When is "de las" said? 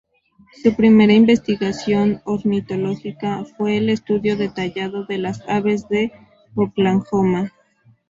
5.05-5.41